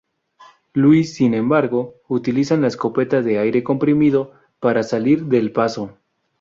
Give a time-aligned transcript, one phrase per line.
[0.73, 5.95] Luis, sin embargo, utilizan la escopeta de aire comprimido para salir del paso.